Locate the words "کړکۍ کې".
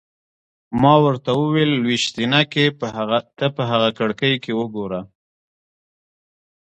3.97-4.51